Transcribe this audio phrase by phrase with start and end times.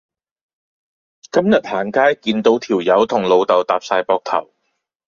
[1.31, 4.51] 今日行街見到條友同老豆搭哂膊頭